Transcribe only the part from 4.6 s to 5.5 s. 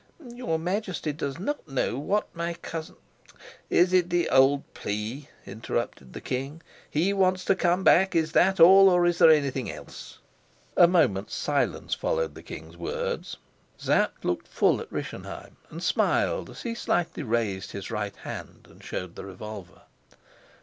plea?"